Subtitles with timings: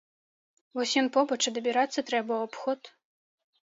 [0.79, 2.81] Вось ён, побач, а дабірацца трэба ў абход.